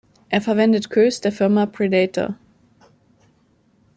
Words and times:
Er 0.29 0.41
verwendet 0.41 0.89
Queues 0.89 1.21
der 1.21 1.31
Firma 1.31 1.67
"Predator". 1.67 2.33